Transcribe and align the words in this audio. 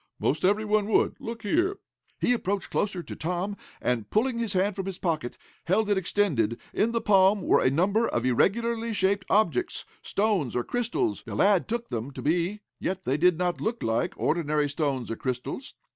Most 0.19 0.43
every 0.43 0.65
one 0.65 0.87
would. 0.87 1.13
Look 1.19 1.43
here!" 1.43 1.77
He 2.19 2.33
approached 2.33 2.71
closer 2.71 3.03
to 3.03 3.15
Tom, 3.15 3.55
and, 3.79 4.09
pulling 4.09 4.39
his 4.39 4.53
hand 4.53 4.75
from 4.75 4.87
his 4.87 4.97
pocket, 4.97 5.37
held 5.65 5.91
it 5.91 5.97
extended, 5.99 6.59
in 6.73 6.91
the 6.91 6.99
palm 7.01 7.43
were 7.43 7.61
a 7.61 7.69
number 7.69 8.07
of 8.07 8.25
irregularly 8.25 8.93
shaped 8.93 9.25
objects 9.29 9.85
stones 10.01 10.55
or 10.55 10.63
crystals 10.63 11.21
the 11.27 11.35
lad 11.35 11.67
took 11.67 11.89
them 11.89 12.09
to 12.13 12.21
be, 12.23 12.61
yet 12.79 13.03
they 13.03 13.15
did 13.15 13.37
not 13.37 13.61
look 13.61 13.83
like 13.83 14.15
ordinary 14.17 14.67
stones 14.67 15.11
or 15.11 15.15
crystals. 15.15 15.75